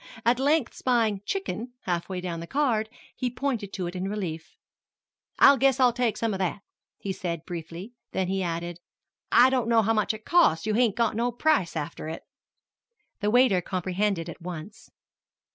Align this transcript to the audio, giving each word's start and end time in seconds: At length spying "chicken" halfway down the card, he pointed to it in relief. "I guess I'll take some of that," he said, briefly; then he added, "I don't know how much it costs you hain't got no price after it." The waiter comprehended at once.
At 0.25 0.39
length 0.39 0.73
spying 0.73 1.21
"chicken" 1.27 1.73
halfway 1.81 2.21
down 2.21 2.39
the 2.39 2.47
card, 2.47 2.89
he 3.15 3.29
pointed 3.29 3.71
to 3.73 3.85
it 3.85 3.95
in 3.95 4.09
relief. 4.09 4.55
"I 5.37 5.55
guess 5.57 5.79
I'll 5.79 5.93
take 5.93 6.17
some 6.17 6.33
of 6.33 6.39
that," 6.39 6.63
he 6.97 7.13
said, 7.13 7.45
briefly; 7.45 7.93
then 8.11 8.27
he 8.27 8.41
added, 8.41 8.79
"I 9.31 9.51
don't 9.51 9.69
know 9.69 9.83
how 9.83 9.93
much 9.93 10.15
it 10.15 10.25
costs 10.25 10.65
you 10.65 10.73
hain't 10.73 10.95
got 10.97 11.15
no 11.15 11.31
price 11.31 11.75
after 11.75 12.07
it." 12.07 12.23
The 13.19 13.29
waiter 13.29 13.61
comprehended 13.61 14.27
at 14.27 14.41
once. 14.41 14.89